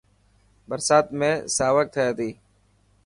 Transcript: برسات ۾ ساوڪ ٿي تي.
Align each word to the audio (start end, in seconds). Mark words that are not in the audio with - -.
برسات 0.69 1.05
۾ 1.21 1.31
ساوڪ 1.57 1.85
ٿي 1.95 2.05
تي. 2.17 2.29